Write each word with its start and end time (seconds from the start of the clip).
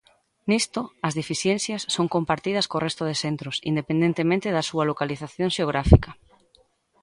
Nisto, 0.49 0.81
as 1.07 1.13
deficiencias 1.19 1.81
son 1.95 2.07
compartidas 2.15 2.65
co 2.71 2.83
resto 2.85 3.03
de 3.09 3.15
centros, 3.23 3.55
independentemente 3.71 4.53
da 4.55 4.67
súa 4.69 4.87
localización 4.91 5.49
xeográfica. 5.57 6.11